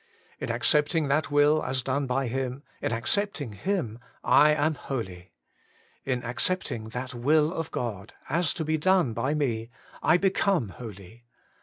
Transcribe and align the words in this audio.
In 0.39 0.49
accepting 0.49 1.09
that 1.09 1.29
will 1.29 1.61
as 1.63 1.83
done 1.83 2.07
by 2.07 2.25
Him, 2.25 2.63
in 2.81 2.91
accepting 2.91 3.53
Him, 3.53 3.99
I 4.23 4.49
am 4.49 4.73
holy. 4.73 5.31
In 6.05 6.23
accepting 6.23 6.89
that 6.89 7.13
will 7.13 7.53
of 7.53 7.69
God, 7.69 8.13
as 8.27 8.51
to 8.55 8.65
be 8.65 8.79
done 8.79 9.13
by 9.13 9.35
me, 9.35 9.69
I 10.01 10.17
become 10.17 10.69
holy. 10.69 11.25